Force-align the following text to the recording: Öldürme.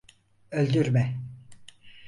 Öldürme. 0.51 1.13